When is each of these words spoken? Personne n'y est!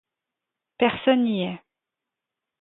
Personne 0.79 1.25
n'y 1.25 1.43
est! 1.43 1.59